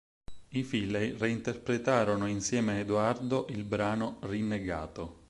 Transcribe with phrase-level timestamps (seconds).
[0.49, 5.19] I Finley reinterpretano insieme a Edoardo il brano "Rinnegato".